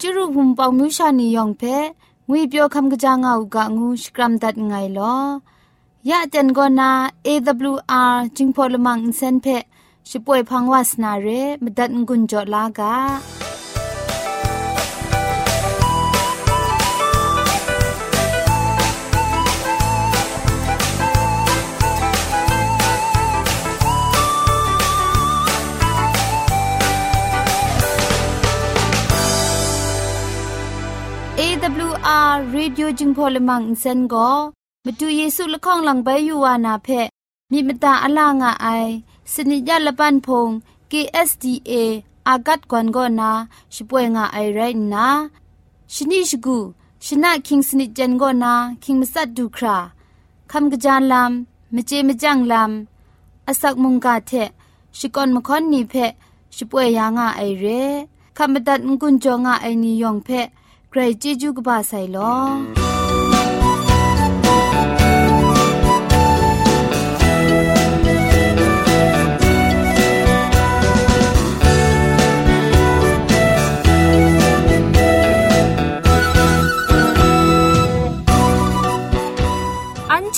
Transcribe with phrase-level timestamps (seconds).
[0.00, 1.62] จุรุภุมปองมิวชานียองเพ
[2.28, 5.16] งวยเปียวคำกะจางเอากะงูสกรัมดัดไงลอ
[6.08, 6.90] ยะเต็นกอนา
[7.26, 9.46] AWR จิงพอลมังอินเซนเพ
[10.08, 11.28] ช่วยพังวาสนาเร
[11.62, 12.94] มดัดงุนจอลากา
[32.09, 34.29] AWR Radio จึงพอลมังอินเซนก็
[34.85, 36.87] มาดูเยซูละข้องหลังใบยูวานาเพ
[37.51, 38.67] มีมตาอลางอไอ
[39.33, 40.49] สนิยาละปันพง
[40.91, 41.73] KSDA
[42.27, 43.31] อากัดกวนก็นา
[43.73, 44.59] ช่วยงาไอไร
[44.93, 45.07] นะ
[45.93, 46.57] ชนิชกู
[47.05, 49.77] ชนะคิงสนิจันก็นาคิงมัสัดดูครา
[50.51, 54.31] คำกระจานลำมเจมจังลำอาศักมุงกาเท
[54.97, 55.93] ชิกอนมคอนนีเพ
[56.55, 57.65] ช่วยยางาไอเร
[58.37, 60.29] คำบัดงกุนจงาไอนิยองเพ
[60.90, 62.34] ใครจีจูกบาไซลอ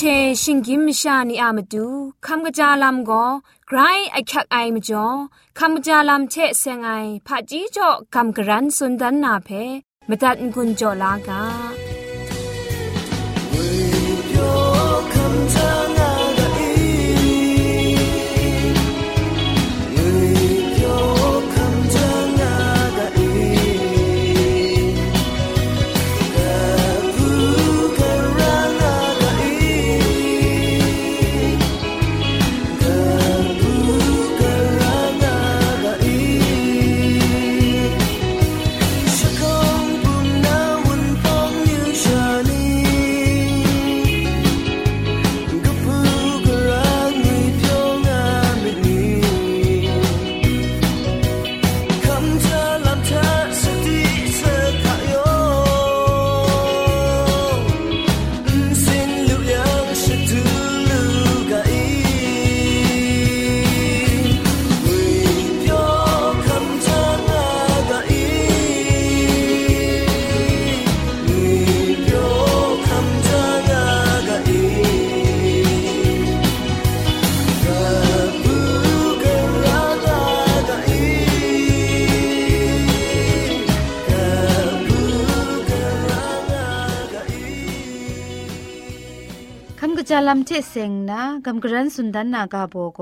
[0.01, 0.05] เช
[0.43, 1.87] ชิงกิมชานีอามาดู
[2.25, 3.25] คำกระจาลำก็
[3.67, 3.79] ไกร
[4.11, 5.07] ไอคักไอมาจ่อ
[5.59, 6.91] คำกระจาลำเชเซงไอ
[7.27, 9.49] ผาจีจ่อคำกระรันสุนดันนาเพ
[10.08, 11.42] มตัดกุญจลา
[90.27, 93.01] ลัมเทเซงนากำกรันสุนดันนากาโบโก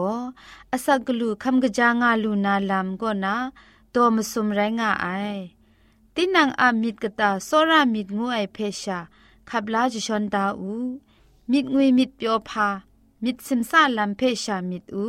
[0.71, 3.35] อาศักลูคำกะจางาลูนาลัมก็นา
[3.93, 5.07] ตัวมสุมไรงาไอ
[6.15, 8.99] ตินังอามิดกตาโซรามิดงูไอเพชา
[9.49, 10.73] ขับลาจิชอนดาอู
[11.51, 12.67] มิดงุยมิดเปียวพา
[13.23, 15.07] มิดซิมซาลัมเพชามิดอู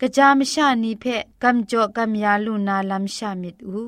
[0.00, 1.04] กะจามชานีเพ
[1.42, 3.80] กำจอกำยาลูนาลัมชามิดอู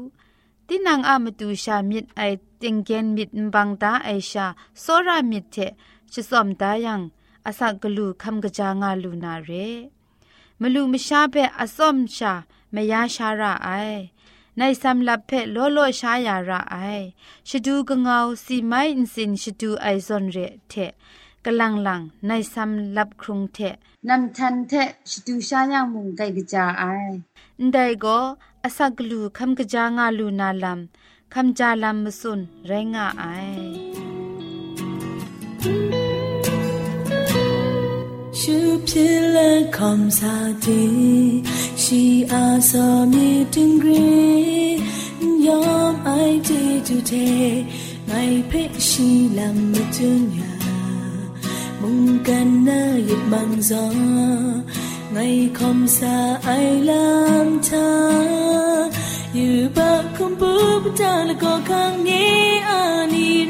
[0.67, 2.23] ตินังอามตูชามิดไอ
[2.61, 4.47] ติงเกนมิดบังตาไอชา
[4.81, 5.57] โซรามิดเท
[6.13, 7.01] ชิสอมตายัง
[7.48, 9.68] အစကလူခမ်ကကြငါလူနာရဲ
[10.62, 12.34] မလူမရှားဘက်အစော့မရှာ
[12.76, 14.02] မရရှာရအိုင်
[14.60, 17.06] နိုင်စမ်လဖက်လောလောရှားရရအိုင်
[17.50, 20.94] ရှဒူကငေါစီမိုင်းစင်ရှဒူအိုင်ဇွန်ရဲထက်
[21.46, 23.76] ကလန်လန်နိုင်စမ်လပ်ခရုံထက်
[24.08, 27.14] နမ်ထန်ထက်ရှဒူရှားယမုန်ဂိုင်ကကြအိုင်
[27.76, 28.24] ဒိုင်ကို
[28.66, 30.82] အစကလူခမ်ကကြငါလူနာလမ်
[31.34, 36.03] ခမ်ကြလမ်မဆွန်ရဲငါအိုင်
[38.44, 40.32] Shu pila kom sa
[40.64, 40.80] ti
[41.84, 44.84] Shi a so mi ting gri
[45.46, 47.28] Yom ai ti tu te
[48.10, 49.08] Mai pe shi
[49.38, 50.52] lam mi tu nhà
[51.82, 53.86] Mung kan na yip man gió
[55.14, 57.88] Ngày không sa ai làm cha,
[59.34, 63.43] Yu ba không búp ta là có khang nghe ani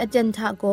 [0.00, 0.64] อาจารย์ทาโก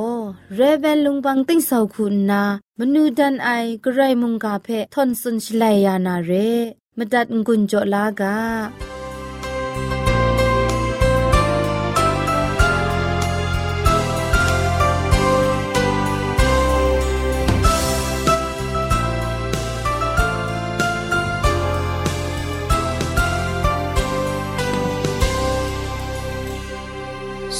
[0.55, 2.43] เรเบลลุงบังติ้งสาคุณนา
[2.79, 3.49] มนูดันไอ
[3.83, 6.31] กระไรมุงกาเพทอนสุนชลายานาเร
[6.97, 8.92] มดัดงุนจลากา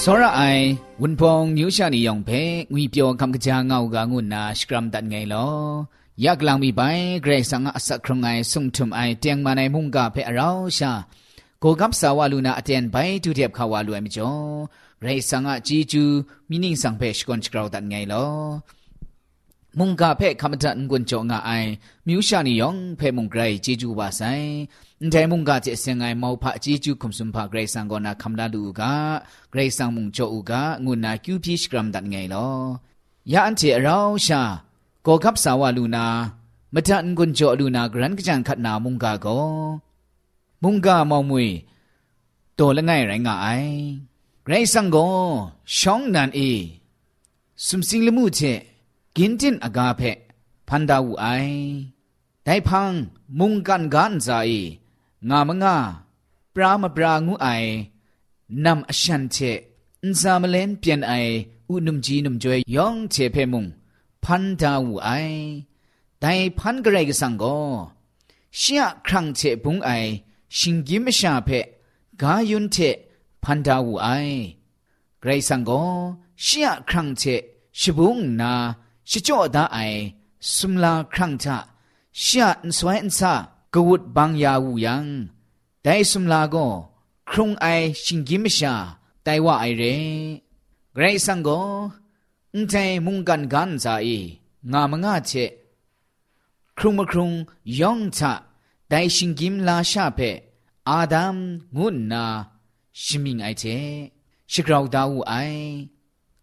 [0.02, 0.64] စောရအိုင်
[1.02, 5.54] ဝန်ဖုံညူရှာနေယောင်ဖဲငွေပြောကံကကြာငောက်ကငုနာစကရမ်တန်ငယ်လော
[6.24, 10.92] ယက်လောင်မီပိုင်ဂရေဆန်အစခရုံငိုင်ဆုံထုံအိုင်တຽງမနိုင်မုန်ကဖဲအရောရှာ
[11.62, 14.44] ကိုကပ်ဆာဝလူနာအတန်ပိုင်တူတဲ့ခါဝလူအမကျော်
[15.02, 16.04] ဂရေဆန်အជីကျူ
[16.48, 18.30] မီနင်းဆောင်ဖဲရှကွန်ချကရောတန်ငယ်လော
[19.79, 21.69] မုန်ကဖဲခမတန်ကွန်ချောငါအိုင်
[22.07, 24.47] မြူရှာနီယောင်ဖဲမုန်ဂရိုင်ဂျီဂျူပါဆိုင်
[25.13, 30.51] ဒဲမုန်ကကျစင်ငိုင်မောဖာဂျီဂျူခုံစွန်ဖာဂရိုင်ဆန်ကောနာခမလာလူကဂရိုင်ဆန်မုန်ချောဦးက
[30.85, 32.55] ငုနာကျူပြီစကရမ်ဒတ်ငိုင်လော
[33.31, 34.41] ယာအန်တီအရောင်းရှာ
[35.05, 36.05] ကောကပ်ဆာဝလူနာ
[36.73, 39.45] မတန်ကွန်ချောလူနာဂရန်ကကြန်ခတ်နာမုန်ကကော
[40.63, 41.45] မုန်ကမောင်မွေ
[42.59, 43.75] တော်လငိုင်ရိုင်းငါအိုင်
[44.45, 45.15] ဂရိုင်ဆန်ကော
[45.77, 46.51] ရှောင်းနန်အေ
[47.65, 48.59] စွမ်စင်းလမှုချက်
[49.15, 50.01] กรซังโกช่องนันเอสุมสิงละมุเจกินอากาเพ
[50.67, 51.25] พันดาวไอ
[52.45, 52.91] ได้พัง
[53.39, 54.29] มุงกันกันใจ
[55.29, 55.77] งามงา
[56.53, 57.47] ปรามปรางูไอ
[58.65, 59.37] นำอชันเช
[60.03, 61.13] อินซามเลนเปลี่ยนไอ
[61.69, 63.65] อุนุมจีนุมจวยยองเชเพมุง
[64.23, 65.09] พันดาวไอ
[66.19, 67.57] แต่พันกระไรกสังก็
[68.57, 69.91] เชียครั้งเชปุงไอ
[70.57, 71.49] ชิงกิมชาเพ
[72.21, 72.77] กายุนเช
[73.43, 74.07] พันดาวไอ
[75.19, 75.83] ไกรสังก็
[76.43, 77.23] เชียครั้งเช
[77.79, 78.53] ชิบุงนา
[79.05, 81.03] 是叫他爱，什么啦？
[81.03, 81.67] 看他
[82.11, 85.29] 下算他格物帮呀无恙，
[85.81, 86.89] 带什么啦个？
[87.25, 90.41] 空爱心金么下，带我爱人，
[90.93, 91.91] 来上个，
[92.51, 95.57] 唔在梦干干在意，我们阿切，
[96.75, 98.43] 空么空养他，
[98.87, 100.43] 带心金拉下呗，
[100.83, 102.45] 阿当我那，
[102.91, 104.11] 生命爱切，
[104.47, 105.87] 是搞到我爱，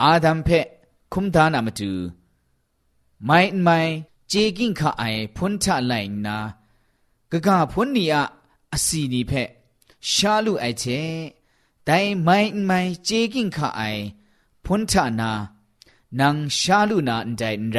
[0.00, 0.66] อาดัมเพะ
[1.12, 1.92] คุมทานามาตู
[3.24, 3.78] ไม่ไม่
[4.28, 5.04] เจกิงข้าไอ
[5.36, 5.94] พุนท่ะไล
[6.26, 6.36] นา
[7.30, 8.22] กะกาพุนนีอะ
[8.72, 9.48] อสีนีเพะ
[10.12, 10.84] ชาลูไอเช
[11.84, 13.82] แต่ไม่ไม่เจกิงข้าไอ
[14.64, 15.32] พุนทานา
[16.20, 17.42] นังชาลูนาอันใจ
[17.72, 17.78] ไร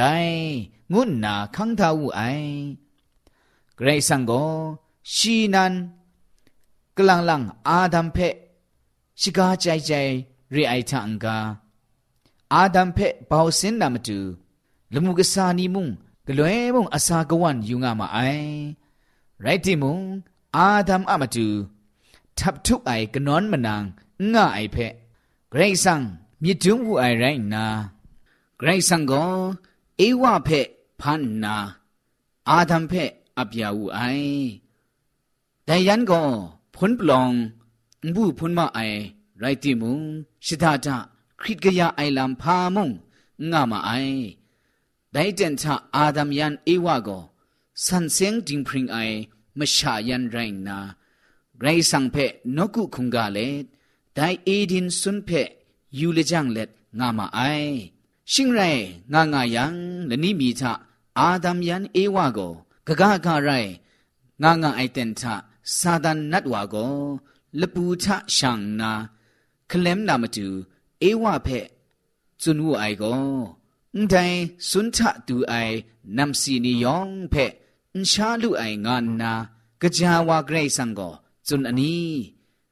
[0.93, 2.21] งุนนาคังทาวูไอ
[3.75, 4.31] เกรซังโก
[5.13, 5.73] ชีนัน
[6.97, 8.17] กลังลังอาดัมเพ
[9.19, 9.91] ชิกาใจใจ
[10.55, 11.37] รีไอทังกา
[12.53, 14.19] อาดัมเพเบาสินนามตู
[14.93, 15.87] ลมุกสานีมุง
[16.27, 18.17] กลวยมุงอาสากวันยุงามาไอ
[19.41, 19.99] ไรติมุง
[20.55, 21.47] อาดัมอามาตู
[22.39, 23.83] ทับทุกไอกนอนมนาง
[24.33, 24.93] ง่ายเพะ
[25.49, 26.01] ไกรสัง
[26.41, 27.65] มีจุงหูไอไรนา
[28.57, 29.23] ไกรสังก็
[29.97, 30.67] เอวะเพะ
[31.01, 31.55] พันนา
[32.49, 33.99] อาดัมเพะอัยาวูไอ
[35.65, 36.21] แต่ยันก็
[36.75, 37.31] พ้นปลอง
[38.15, 38.79] บูพ้นมาไอ
[39.39, 39.99] ไรติมุง
[40.45, 40.95] ชิดาจา
[41.39, 42.89] คริตกยาไอลำพามุง
[43.51, 43.91] ง่ามาไอ
[45.11, 47.19] ไดเดนทาอาดัมยันเอวะก็
[47.85, 48.97] สันเสียงจิงพริงไอ
[49.57, 50.77] มชายันแรงนา
[51.64, 53.48] ရိုင်းနာဂရိတ်ဆန်ဖက်နော့ကုခုံကလေ
[54.16, 55.48] ဒိုင်အေဒင်ဆွန်ဖက်
[55.98, 57.40] ยูเลจังเล็ดงามาไอ
[58.32, 58.60] ชิงไร
[59.12, 59.74] งางายัง
[60.06, 60.72] และนี่มีทะ
[61.18, 62.38] อาดัมยันเอวาโก
[62.86, 63.50] กะกะกะไร
[64.42, 65.34] งางาไอเตนทะ
[65.78, 66.74] ซาดานนัดวาโก
[67.60, 68.92] ลปูทะชังนา
[69.70, 70.48] คลมนามาตู
[71.00, 71.48] เอวาเพ
[72.42, 73.04] จุนวูไอโก
[73.94, 74.36] အန်တိုင်
[74.68, 74.98] စွန်ထ
[75.28, 75.74] တူအိုင်
[76.16, 77.46] နမ်စီနီယောင်ဖဲ
[77.94, 79.32] အန်ရှာလူအိုင်ငါနာ
[79.96, 81.14] ကြာဝါဂရိတ်ဆန်ကို
[81.47, 81.95] ဇွန်အနီ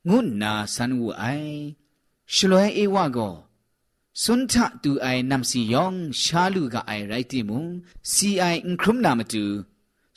[0.07, 1.57] ငုနာဆန်ဝအိုင်
[2.33, 3.35] ရှလွဲအေဝကော
[4.21, 4.53] စွန်ထ
[4.83, 7.63] တူအိုင်နမ်စီယောင်ရှာလူကအိုင်ရိုက်တိမုံ
[8.11, 9.43] စီအိုင်အင်ခရုမနာမတူ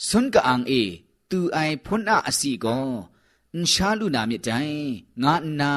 [0.07, 0.83] စွန်ကအန်အေ
[1.31, 2.89] တူအိုင်ဖွန်းအအစီကော
[3.53, 4.77] အန်ရှာလူနာမြတိုင်
[5.23, 5.71] ငါအနာ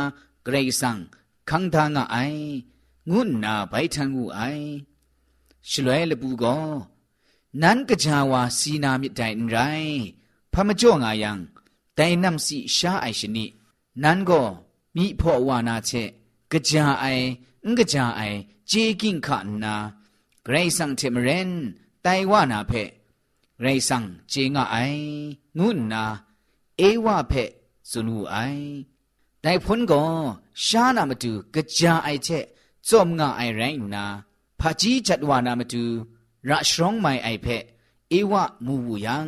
[0.46, 1.00] ဂရိဆန်
[1.50, 2.44] ခန်းသာငါအိုင်
[3.10, 4.68] ငုနာဘိုင်ထန်ကူအိုင်
[5.70, 6.68] ရှလွဲလပူကော
[7.62, 9.96] နန်ကကြာဝါစီနာမြတိုင်ရိုင်
[10.54, 11.32] ဖမကြော့ငါယံ
[12.00, 13.46] ลวยละปูก็นั้นกะจาวาสีนามิใจไรพะมจ่องายังแต่นำสีชาไอชนิ
[14.04, 14.42] นั้นก็
[14.96, 15.92] มีพ่อวานาเช
[16.52, 17.06] กะจาไอ
[17.66, 18.22] งกะจาไอ
[18.68, 19.76] เจกิงขะนา
[20.44, 21.52] เกรซังเทมเรน
[22.02, 22.72] ไตวานาเพ
[23.58, 24.76] เกรซังเจงะไอ
[25.58, 26.04] งุนนา
[26.78, 27.34] เอวะเพ
[27.90, 28.36] สุนูไอ
[29.42, 30.04] แต่พ้นก็
[30.66, 32.28] ชานามาดูกะจาไอเช
[32.88, 33.62] จอมงะไอไร
[33.96, 34.06] นา
[34.60, 35.84] พาจีจัดวานามาดู
[36.50, 37.48] ระชรองไมไอเพ
[38.10, 39.28] เอวะมูวูยัง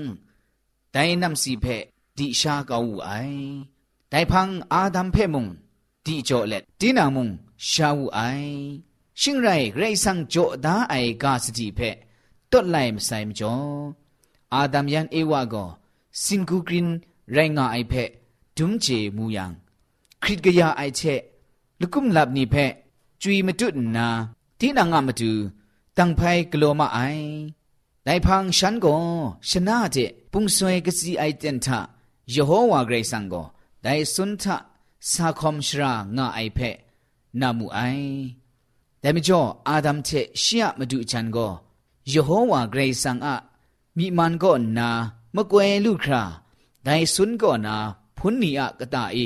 [0.91, 3.46] แต่นำสีเพดิ ဒီရှာကောင်းဦးအိုင်
[4.12, 5.46] တိုင်ဖန်အာဒမ်ဖဲမုံ
[6.06, 7.27] ဒီကြောလက်ဒီနာမုံ
[7.70, 8.56] ရှာဦးအိုင်
[9.20, 11.89] ရှင်ရိုင်ဂရိတ်ဆန်ကြောဒါအိုင်ကာစတိဖဲ
[12.51, 13.72] တွတ်လိုက်မဆိုင်မကျော်
[14.53, 15.70] အာဒမ်ယန်ဧဝါကော
[16.24, 16.89] စင်ကူဂရင်
[17.36, 18.03] ရိုင်ငါအိုင်ဖဲ
[18.58, 19.46] ဒုံချေမူယံ
[20.22, 21.22] ခရစ်ကရအိုင်ချက်
[21.82, 22.65] လကုမ်လပ်နိဖဲ
[23.22, 24.08] ကျွီမတုနာ
[24.60, 25.32] တိနာငါမတူ
[25.98, 27.30] တန်ဖိုင်ဂလိုမအိုင်
[28.06, 29.01] နိုင်ဖန်ရှန်ကော
[29.50, 31.68] ရှနာတဲ့ပုန်ဆွဲကစီအိုင်တန်ထ
[32.35, 33.46] ယေဟောဝါဂရိတ်ဆန်ကို
[33.85, 34.44] ဒိုင်စွန်ထ
[35.11, 36.58] สาคอมชรางาไอเพ
[37.40, 37.78] นามูไอ
[39.00, 40.08] แต่ไม่จ่ออาดัมเท
[40.40, 41.46] เชียมาดูฉันก็
[42.12, 43.37] ยโฮวาเกรซังอะ
[43.96, 44.88] มีมันก็นา
[45.35, 46.23] มะกวยลูกครา
[46.85, 47.76] ได้สุนก็นา
[48.16, 49.18] พุนนีอะกะตาเอ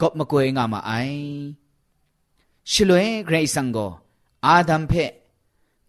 [0.00, 0.92] กบมะกวยงามาไอ
[2.70, 3.86] ชิลเวเกรซังก็
[4.46, 4.92] อาดัมเพ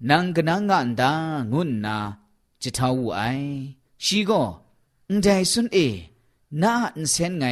[0.09, 1.11] นังกนังงันดา
[1.51, 1.95] งุนนา
[2.61, 3.21] จิทาวูไอ
[4.03, 4.66] ชีก็อัน
[5.21, 5.77] ใจสุนเอ
[6.61, 7.45] นาอันเซนไง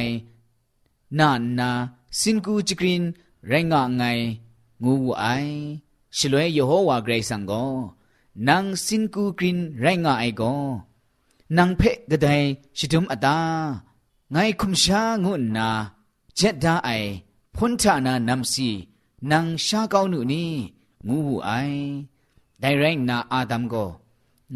[1.18, 1.70] นานา
[2.18, 3.02] สินกูจิกริน
[3.48, 4.02] ไรงะไง
[4.82, 5.26] งูวูไอ
[6.16, 7.52] ชลวยยโฮวาเกรซังโก
[8.48, 10.42] นางสินกูกรินไรงะไอโก
[11.56, 12.28] นางเพะกะได
[12.78, 13.38] ชิดุมอตา
[14.32, 15.68] ไงคุมชางูนา
[16.36, 16.90] เจ็ดดาไอ
[17.54, 18.70] พุนทานานำซี
[19.30, 20.50] นางชาเกาหนูนี่
[21.08, 21.50] งูวูไอ
[22.60, 23.74] ไดไรนาอาดัมโก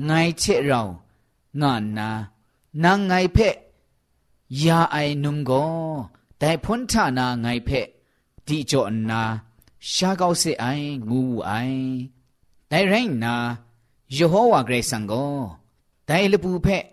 [0.05, 0.81] ไงเชเรา
[1.61, 2.09] งานนา
[2.84, 3.56] นางไงเพะ
[4.64, 5.52] ยาไอนุมโก
[6.40, 7.88] แต่พ้นท่านาไงเพะ
[8.48, 9.22] ดีจอนา
[9.94, 10.66] ชาเกาเสไอ
[11.10, 11.52] งูไอ
[12.68, 13.36] แต่ไรนา
[14.14, 15.14] เยโฮวาเกรซังโก
[16.06, 16.84] แต่ลปูเพะ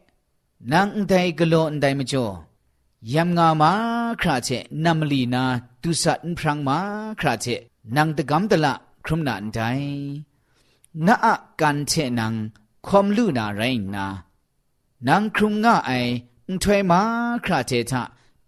[0.73, 2.27] นางแต่กโลนแต่มจ่อ
[3.15, 3.71] ยำงามา
[4.21, 4.49] คราเช
[4.85, 5.45] นัมลีนา
[5.83, 6.79] ตุสัตนพรังมา
[7.21, 7.47] คราเช
[7.97, 9.61] นางตะกำตะละครุมนันได
[11.07, 12.35] นาอะกันเชนาง
[12.87, 13.63] คอมลูนาไร
[13.95, 14.07] นา
[15.08, 15.92] นางครุมง่าไอ
[16.62, 17.02] ถวยมา
[17.46, 18.02] คราเชทะ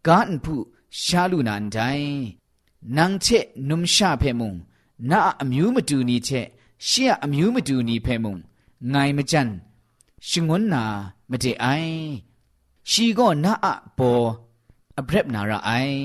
[0.08, 0.60] กานผู้
[1.02, 2.16] ရှာလူနန်တိုင်
[2.96, 4.52] နန်းချက်နုံရှာဖဲမုံ
[5.10, 6.48] နာအမျိုးမတူနီချက်
[6.88, 8.36] ရှေ့အမျိုးမတူနီဖဲမုံ
[8.94, 9.50] ငိုင်မကြန်
[10.28, 10.84] ရှင်ငွန်းနာ
[11.32, 11.96] မတေအိုင်
[12.90, 14.22] ရှီကောနာအဘော
[15.00, 16.00] အဘရက်နာရအိုင်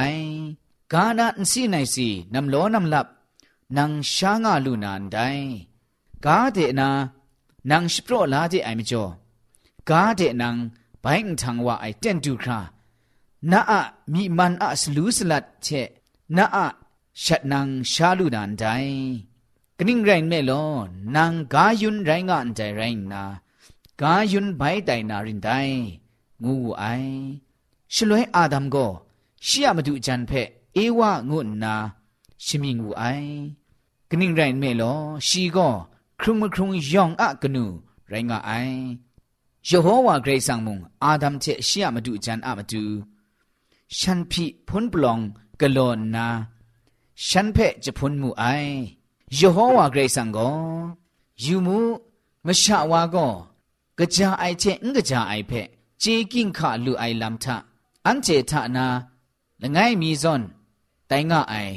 [0.92, 3.06] กานาอินสีไนสีนำโลนำลับ
[3.76, 5.18] นังชางาลุนันได
[6.24, 6.88] กาเดนา
[7.70, 9.04] นังสโปรลาเดไอมจ่อ
[9.88, 12.58] กาเดนังไปทังว่าไอเตนดูครานาอะมีมันอะสลูสลัดเชนา ဘိုင်းထံဝအိုင်တန်တူခရာ
[13.50, 13.72] နာအ
[14.12, 15.88] မိမန်အစလူးစလတ်ချက်
[16.36, 16.58] နာအ
[17.22, 19.02] ရှတ်နန်းရှာလူဒန်တိုင်း
[19.78, 20.70] ကနင်းရိုင်းမဲလော
[21.14, 23.22] နန်ဂါယွန်းရိုင်းကန်တိုင်ရိုင်းနာ
[24.00, 25.82] ဂါယွန်းဘိုင်တိုင်နာရင်တိုင်း
[26.44, 27.12] ငူအိုင်
[27.94, 28.90] ရှလွဲအာဒမ်ကို
[29.46, 31.74] ရှီယမဒူအချန်ဖက်အေဝငုနာ
[32.44, 33.32] ရှမိငူအိုင်
[34.10, 35.74] ကနင်းရိုင်းမဲလောရှီကော
[36.20, 37.64] ခရုမခရုံယောင်အကနူ
[38.10, 38.82] ရိုင်းကအိုင်
[44.31, 45.23] ဖိဖွန်ပလောင်
[45.59, 46.27] ဂလောနာ
[47.25, 48.75] ရှန်ဖဲဂျဖွန်မူအိုင်
[49.37, 50.55] ယေဟောဝါဂရိတ်ဆောင်ကို
[51.43, 51.79] ယူမှု
[52.45, 53.31] မရှာဝါကို
[54.15, 55.61] ကြာအိုက်ချက်ငကြာအိုက်ဖဲ
[56.01, 57.45] ဂျေကင်ခလူအိုင်လမ်ထ
[58.05, 58.85] အန်ချေထနာ
[59.61, 60.43] လငိုင်းမီဇွန်
[61.09, 61.73] တိုင်ငါအိုင်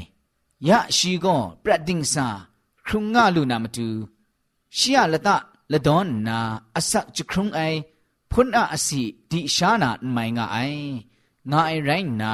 [0.67, 2.27] ယရှိကိုပရဒင်းစာ
[2.87, 3.87] ခုံငါလူနာမတူ
[4.77, 5.29] ရှီယလတ
[5.71, 6.39] ละดอนนา
[6.75, 7.61] อสักจะครุงไอ
[8.31, 10.57] พุนอาอสิดิชานาไม่งาไอ
[11.51, 11.91] งาไอไร
[12.21, 12.33] นา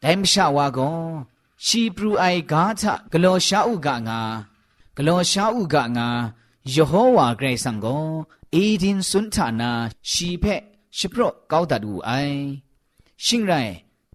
[0.00, 0.80] แต่มชาวาโก
[1.66, 4.20] ชีปรูไอกาทะกโลชาอุกะงา
[4.96, 6.08] กโลชาอุกะงา
[6.74, 7.86] ยโฮวาเกรซังโก
[8.52, 9.70] เอดินสุนทานา
[10.10, 10.44] ชีเพ
[10.96, 12.10] ชิโปรก้าวตัดอูไอ
[13.24, 13.52] ชิงไร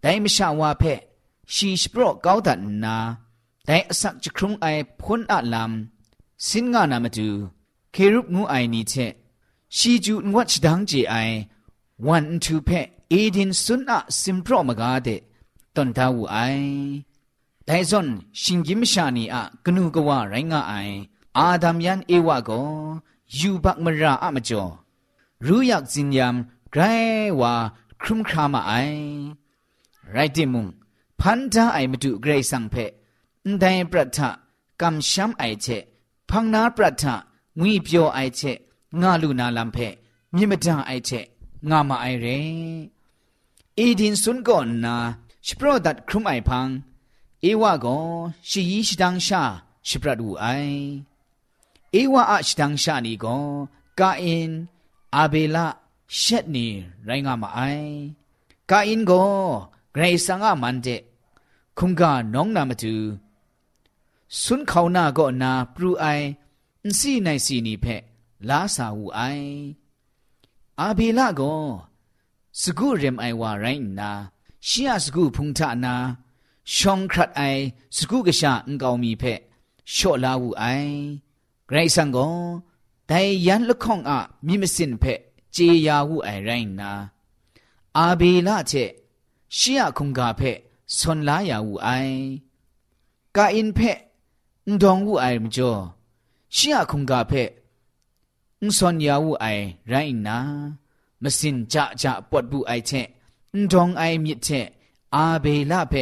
[0.01, 0.83] แต่มชาวาเพ
[1.53, 2.97] ชีชิโปรก้าวตัดนา
[3.65, 4.65] แต่อสักจะครุงไอ
[5.01, 7.29] พุนอาลำสินงานามาดู
[7.92, 8.94] เครุปงูไอนี้เช
[9.76, 11.14] ชีจูนวัชดังเจไอ
[12.06, 12.70] วันทูเพ
[13.10, 15.08] เอดินสุนอะซิมโปรมกาเด
[15.74, 16.36] ตอนทาวไอ
[17.64, 18.08] แต่ซอน
[18.42, 20.74] ชิงกิมชานีอะกนูกว่าไรงาไอ
[21.36, 22.50] อาดัมยันเอวะโก
[23.38, 24.64] ยูบักมราอะมจ่อ
[25.46, 26.34] รู้อยากจินยาม
[26.72, 26.82] ไกร
[27.40, 27.52] ว่า
[28.02, 28.72] ครุมครามาไอ
[30.12, 30.66] ไรติมุง
[31.20, 32.74] พันธะไอมาดูเกรซังเพ
[33.46, 34.30] นไดปรัทะ
[34.80, 35.66] กำช้ำไอเช
[36.30, 37.14] พังนาปรัทะ
[37.59, 38.57] ငွေပြောအိုက်ချက်
[39.01, 39.87] ငါလူနာလမ်ဖဲ
[40.35, 41.25] မြင့်မတန်အိုက်ချက်
[41.69, 42.37] ငါမအိုင်ရဲ
[43.77, 44.95] အီဒင်စွန်ကောနာ
[45.47, 46.71] စပရောဒတ်ခရုမိုင်ဖန်း
[47.49, 48.05] ဧဝကော
[48.49, 49.41] ရှီယီရှတန်းရှာ
[49.87, 50.81] စပရဒူအိုင်
[51.99, 53.45] ဧဝအရှတန်းရှာနီကော
[53.99, 54.51] ကာအင်
[55.15, 55.65] အာဘေလာ
[56.19, 56.67] ရှက်နီ
[57.07, 57.91] ရိုင်းငါမအိုင်
[58.69, 59.31] ကာအင်ကို
[59.95, 61.01] ဂရေဆာငါမန်တဲ့
[61.77, 62.01] ခုံက
[62.33, 62.93] နောင်းနာမတူ
[64.41, 66.19] စွန်ခေါနာကောနာပရူအို
[66.86, 68.02] င်စီနိုင်စီနီဖက်
[68.48, 69.54] လာစာဝူအိုင်
[70.80, 71.64] အာဘေလာကို
[72.60, 74.10] စကုရမ်အိုင်ဝါရိုင်းနာ
[74.66, 75.94] ရှီယစကုဖုန်ထနာ
[76.74, 77.62] ရှောင်းခရတ်အိုင်
[77.96, 79.40] စကုကရှာအန်ကောင်မီဖက်
[79.94, 80.94] ရှော့လာဝူအိုင်
[81.68, 82.36] ဂရိတ်ဆန်ကို
[83.10, 84.12] ဒိုင်ယန်လခေါင်အ
[84.46, 85.20] မြင့်မစင်ဖက်
[85.54, 86.92] ဂျေယာဝူအိုင်ရိုင်းနာ
[87.96, 88.90] အာဘေလာချက်
[89.56, 90.58] ရှီယခုံကဖက်
[90.96, 92.18] ဆွန်လာယာဝူအိုင်
[93.36, 93.98] ကာအင်ဖက်
[94.66, 95.82] အန်ဒေါငဝူအိုင်မကျော်
[96.56, 97.32] ชิอคุงกาเพ
[98.62, 99.46] อซอนยาวูไอ
[99.88, 99.94] ไร
[100.26, 100.38] นะ
[101.22, 102.90] มสินจะจะปวดบูไอเช
[103.54, 104.48] อุดองไอมิเช
[105.14, 105.94] อาเบลาเพ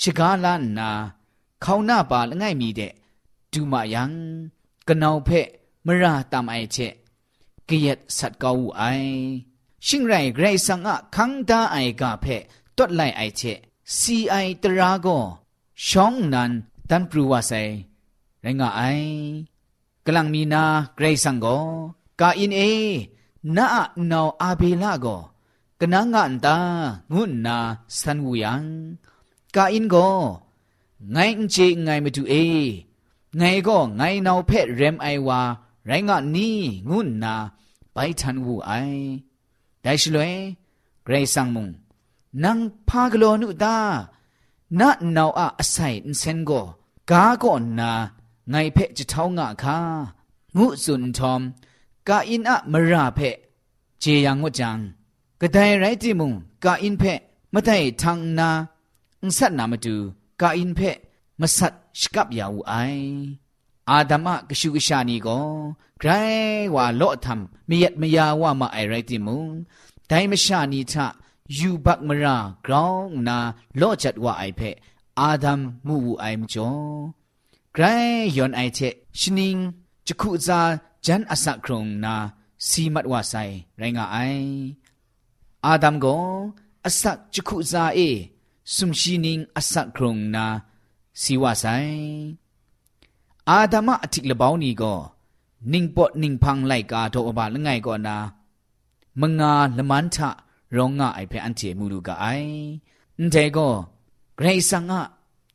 [0.00, 0.90] ชิกาลานา
[1.60, 2.80] เขาหน้าบาละง่ายมีเด
[3.52, 4.12] ดูมายัง
[4.86, 5.30] กะนาวเพ
[5.86, 6.76] มราตามไอเช
[7.68, 8.82] กิยตสัตกาวูไอ
[9.86, 12.26] ชิงไรไกรสังอะคังตาไอกาเพ
[12.76, 13.42] ตดไลไอเช
[13.98, 15.06] ซีไอตราโก
[15.88, 16.50] ชองนั้น
[16.88, 17.52] ตันปรูวาไซ
[18.42, 18.82] ไรงาไอ
[20.16, 20.62] ลังมีนา
[20.94, 21.46] เกรซังโก
[22.20, 22.60] กาอินเอ
[23.56, 23.76] นาอ
[24.10, 25.06] นาวอาเบลาโก
[25.80, 26.56] กนางอันตา
[27.14, 27.56] งุนนา
[28.00, 28.64] สันวูยัง
[29.54, 29.96] กาอินโก
[31.12, 31.16] ไง
[31.50, 32.34] เจไงมาดูเอ
[33.36, 35.40] ไงก็ไงนาวเพชรเรมไอวา
[35.86, 36.56] ไรงานนี้
[36.90, 37.34] งุนนา
[37.92, 38.72] ไปทันวูไอ
[39.82, 40.32] ได้ชลวย
[41.04, 41.68] เกรซังมุง
[42.42, 43.76] นังพากโลนุตา
[44.80, 46.50] นาอนาอาไซน์เซนโก
[47.10, 47.44] กาโก
[47.78, 47.90] นา
[48.50, 49.78] ไงเพะจะเท่างะคา
[50.56, 51.40] งูสุนทอม
[52.08, 53.36] กาอินอะมราเพะ
[54.00, 54.78] เจยังวจัง
[55.40, 56.32] กระไดไรติมุง
[56.64, 57.20] กาอินเพะ
[57.54, 58.50] มะไดทางนา
[59.22, 59.96] อุสัตนามาดู
[60.40, 60.80] กาอินเพ
[61.40, 62.74] มาสัตชกับยาวไอ
[63.90, 65.40] อาดัมะกชูกชานีก็
[65.98, 66.10] ใคร
[66.74, 69.50] ว่าโลทำมียัดมยาว่ามาไอไรติมุง
[70.06, 71.06] แต่มชานีทะ
[71.58, 72.36] ยูบักมรา
[72.66, 73.38] กรองนา
[73.76, 74.60] โลจัดว่าไอเพ
[75.20, 77.19] อาดัมมูวูไอมจ่อ
[77.73, 77.85] ใคร
[78.37, 78.79] ย้อนไอเท
[79.19, 79.57] ชนิง
[80.07, 80.61] จะคุซา
[81.05, 82.15] จันอสักครงนา
[82.67, 83.35] สีมัดว่าไซ
[83.77, 84.17] ไรงาไอ
[85.65, 86.17] อาดัมก็
[86.85, 87.99] อสักจะคุซาเอ
[88.75, 90.45] สุมชีนิงอสักครงนา
[91.21, 91.65] สีว่าไซ
[93.49, 94.93] อาดามะอธิกละบาวนี่ก็
[95.73, 98.17] นิ่งปอดนิ่งพังไลกาโตอบาละไงก็นา
[99.19, 100.29] มงาละมันทะ
[100.75, 102.25] ร้องงะไอเพอันเจมูลูกะไอ
[103.17, 103.67] อันเจก็
[104.35, 105.01] เกรซังอะ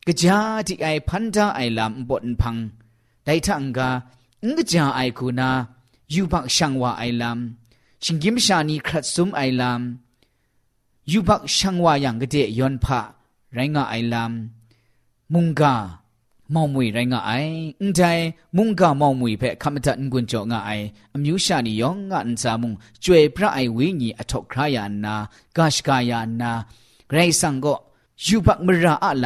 [0.07, 2.57] กะจาที่ไอพันธาไอลำปอดพัง
[3.25, 3.89] ไดทังกา
[4.43, 5.51] อันกะจาไอคูนา
[6.15, 13.01] ยูบักช่างว่าไอลำชิงกิมชานีครัดซุมไอลำยูบักช่างว่าอย่างกะเดยอนพะ
[13.55, 15.75] ไรงะไอลำมุงกา
[16.55, 18.25] မောင်မွေရိုင်းငါအိုင်အန်တိုင်
[18.57, 25.15] မုန်ကမောင်မွေဖဲခမတန်ကွန်ကြောငါအိုင်အမျိုးရှာနီယောငါအန်စာမုန်ကျွေပြအိုင်ဝင်းကြီးအထောက်ခရယာနာ
[25.57, 26.51] ဂါရှကာယာနာ
[27.11, 27.77] ဂရိဆန်ကို
[28.25, 29.25] ယူဘတ်မရာအလ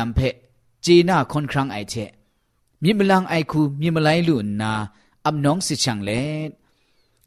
[0.86, 1.96] จีน่าคนครั้งไอเท
[2.84, 4.72] มีมลังไอคูมีมลัยลุนนา
[5.26, 6.12] อับน้องสิช่างเล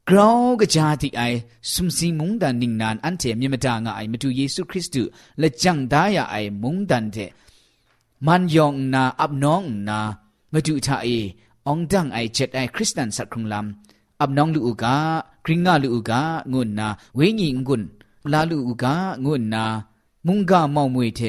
[0.09, 0.29] กรา
[0.61, 1.23] กระจาติไอ
[1.73, 7.17] สุมสิมุงดันนิงนานอันเทมีมดางไอมาดูเยซูคริสต์และจังดายาไอมุงดันเท
[8.27, 9.99] มันยองนาอับน้องนา
[10.53, 11.07] มาดูทาเอ
[11.67, 14.97] องดังไอเจ็ดไอคริสตันสักครุงลำอับน้องลูกกา
[15.45, 16.21] กริงงาลูกกา
[16.53, 17.83] งุนนาเวงิงุน
[18.33, 19.65] ลาลูกกางุนนา
[20.27, 21.21] มุงกาเมาเมวยเท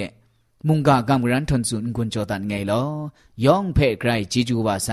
[0.67, 2.85] มุงกากำรันทนสุนกุนจอตันไงลอ
[3.45, 4.91] ยองเพ่ไกรจีจูวาไซ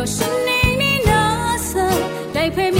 [0.00, 1.78] 我心里的那色
[2.32, 2.70] 谁来陪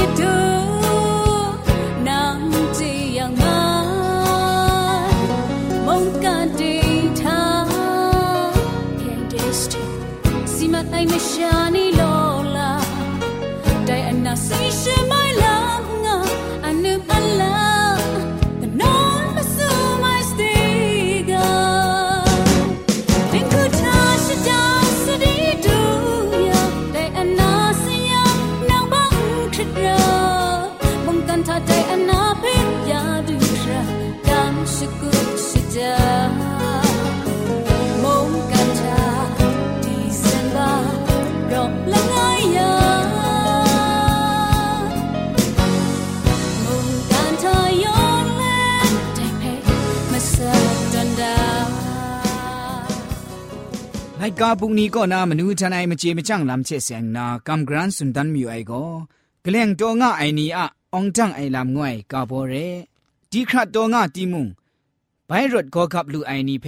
[54.23, 58.85] ไลกาบุงนี้ก็นามนูทนายมเจมจังลำเชเสียงนากำกรันสุนดันมิวไอโก็
[59.45, 62.55] กลงตัวง่าไอนี้อะองจังไอลำงวยกาโบเร
[63.31, 64.47] ดีครัดตัวง่าตีมุง
[65.27, 66.67] ไปรถก็ขับลูไอนี้เพ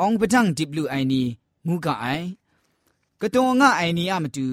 [0.00, 1.24] องปะจังดิบลูไอนี้
[1.66, 2.06] งูกะไอ
[3.20, 4.46] กระตัวง่าไอนี้อะมาดู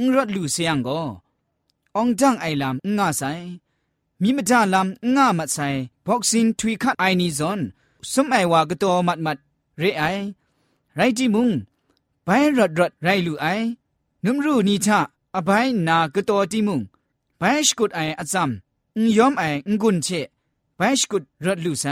[0.00, 1.00] งรถลูเสียงก็
[1.96, 3.22] องจังไอลำง่าใส
[4.22, 5.68] มีมจาลำง่ามัดใส่
[6.06, 7.60] บ็อกซิงทวีคัดไอนี้ซอน
[8.12, 9.38] สมัยว่ากระตัวมัดมัด
[9.80, 10.04] เรไอ
[10.96, 11.50] ไรจิมุง
[12.24, 12.28] ไป
[12.58, 13.46] รถรถไรลูไอ
[14.24, 14.98] นุมรูนีชะ
[15.36, 16.80] อบายนากระตัวติมุง
[17.38, 18.50] ไปสกุดไออัซัม
[19.16, 19.42] ยอมไอ
[19.80, 20.08] งุนเช
[20.76, 21.86] ไปสกุดรถลูไซ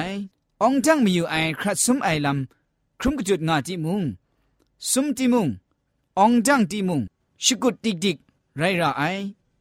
[0.63, 4.03] องจังมีอยู่ไอครัดซุมไอลำครุมกจุดงาติมุง
[4.91, 5.49] ซุมติมุง
[6.19, 7.01] องจังติมุง
[7.45, 8.17] สกุดดิกดิก
[8.59, 9.03] ไรระไอ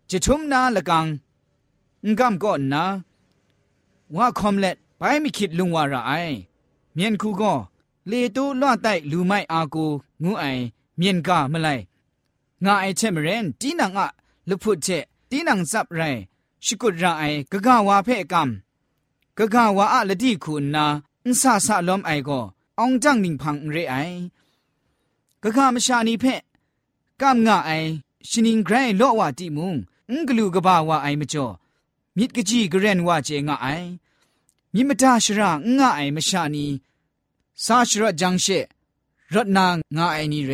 [0.10, 1.06] จะทุมนาละกัง
[2.18, 2.84] งามก่อนนะ
[4.16, 6.12] ว่าคอมเล็ตไปไม่คิดลุงว่าระไอ
[6.94, 7.54] เมียนคูก็
[8.12, 9.92] လေတူးလွတ်တိုက်လူမိုက်အာကို
[10.24, 10.64] ငူးအိုင်
[11.00, 11.84] မြင်ကမလိုက်
[12.66, 14.00] ငါအိုင်ချက်မရင်တီနန်က
[14.50, 16.20] လူဖုတ်ချက်တီနန်စပ်ရိုင်
[16.66, 18.50] ရှိကုရအိုင်ဂဂဝါဖဲ့ကမ်
[19.38, 20.86] ဂဂဝါအလတိခုနာ
[21.24, 22.44] အင်းဆဆလုံးအိုင်ကို
[22.80, 24.18] အောင်ကြန့်နင်းဖန်ရဲအိုင်
[25.42, 26.40] ဂဂမရှာနီဖဲ့
[27.22, 27.90] ကမ်ငါအိုင်
[28.30, 29.72] ရှင်င်ဂရိုင်လော့ဝါတီမုံ
[30.10, 31.54] အင်္ဂလူကဘာဝါအိုင်မကျော်
[32.18, 33.88] မြစ်ကကြီးဂရန်ဝါကျေငါအိုင်
[34.74, 36.66] မြစ်မတာရှရာငါအိုင်မရှာနီ
[37.59, 38.47] ไอมจ่อมิดกะจีกะเรนวาเจงะไอมิมตาชรางะไอมชานีซาชรจังเช
[39.35, 40.53] รถนางงาไอนี่เร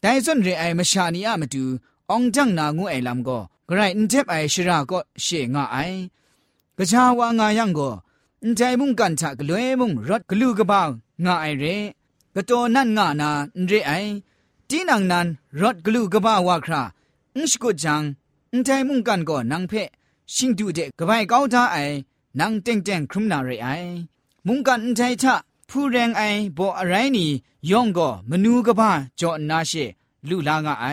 [0.00, 1.64] แต่ส่วนเรไอมชานีอะมาดู
[2.10, 5.76] องจังนางูไอลำก็ไกรอินเทปไอชราก็เชงาไอ
[6.76, 7.90] กะชาวางายังก็
[8.42, 10.88] อินใจมุงกันทะกลวยมุงรถกลูกบ่าว
[11.24, 11.64] งาไอเร
[12.34, 13.30] กะโตนั่นงานา
[13.68, 13.92] เรไอ
[14.68, 15.26] ตีนังนั้น
[15.60, 16.82] รถกลูกบ่าวว่าครา
[17.36, 18.02] อิสกุจัง
[18.52, 19.72] อินใจมุงกันก็นังเพ
[20.34, 21.76] ชิงดูเดกะไปก้าวทาไอ
[22.40, 23.68] นังเต็งเต็งครุมนาเรไอ
[24.46, 25.36] มุงกันอินใจทะ
[25.70, 26.22] ผู้แรงไอ
[26.56, 27.30] บ่อะไรนี่
[27.70, 29.72] ย่องก็มนูกบ้าจอนาเช
[30.28, 30.86] ลูลางไอ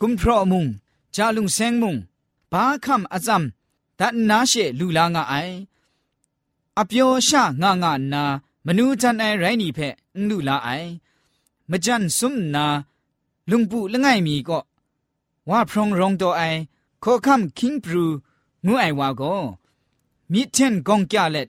[0.00, 0.66] กุมพรอมุง
[1.14, 1.96] จาลุงเซงมุง
[2.52, 3.42] บาคำอาซัม
[3.98, 5.34] ดันนาเชลูลางไอ
[6.78, 8.22] อเปียวชางางานา
[8.66, 9.78] มนูจันไอไรนี่เพ
[10.28, 10.68] ลูลาไอ
[11.70, 12.66] มจันซุมนา
[13.50, 14.60] ลุงปูละไงมีก็
[15.48, 16.42] ว่าพรองรองตัวไอ
[17.02, 18.04] ขอคำคิงปรู
[18.66, 19.34] งูไอว่าก็
[20.32, 21.48] มิเช่นกองแกเล็ด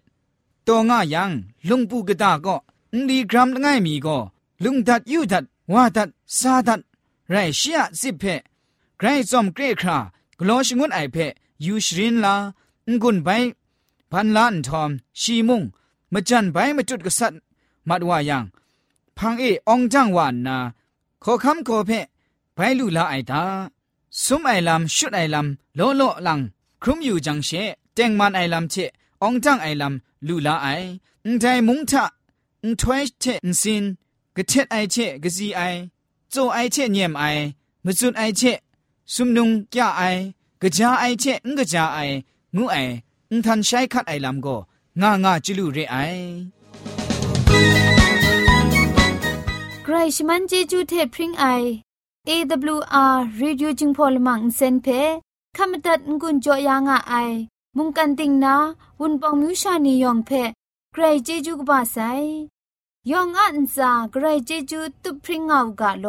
[0.66, 1.30] ตัวง่ายัง
[1.68, 2.56] ลุงปูกะตาก็
[2.92, 4.18] อุลีกรัมง่ายมีก็
[4.64, 6.80] ลุงดัดยูดัดว่าดัดซาดัด
[7.30, 8.24] ไรเชียสิเพ
[8.98, 9.98] ไกรซอมเกรครา
[10.38, 11.26] กลชงุนไอเพ่
[11.64, 12.34] ยูชรินลา
[13.02, 13.28] งุนไป
[14.10, 15.62] พันล้านทอมชีมุง
[16.12, 17.40] มาจันไปมาจุดกษัตริย์
[17.88, 18.44] มัดว่ายัง
[19.18, 20.56] พังเอองจังวานนา
[21.22, 22.00] ขอคำขอเพ่
[22.54, 23.42] ไปลูลาไอตา
[24.24, 26.40] สมไอลำชุดไอลำโลโลลัง
[26.82, 27.50] ครุมอยู่จังเช
[27.94, 28.74] เจงมันไอลำเช
[29.25, 30.67] องจังไอลำลูลาไอ
[31.25, 32.03] อุ้งใจมุงทะ
[32.63, 33.83] อุ้งถวยเชอุ้งซิน
[34.35, 35.61] กะเท็ดไอเชกะซีไอ
[36.29, 37.23] โจไอเชเนียมไอ
[37.85, 38.41] มจุนไอเช
[39.13, 40.01] ซุมนุงกะไอ
[40.61, 41.99] กะจาไอเชอุ้งกะจาไอ
[42.55, 42.77] งูไอ
[43.29, 44.55] อุ้งทันใช้คัดไอลำก็
[45.01, 45.95] งางาจิลุเรไอ
[49.83, 51.45] ใครชมันเจจูเทพริงไอ
[52.29, 54.75] AWR Reducing Polymer Insen
[55.57, 57.29] ขมตัดงุนจอยางอ้าย
[57.76, 58.54] มุงกันติงนา
[59.00, 60.30] วุนปองมิวชานียองเพ
[60.92, 61.98] ใครเจจูกบาไซ
[63.10, 66.06] ยองอันซาใครเจจูตุพริ้งเอากาโล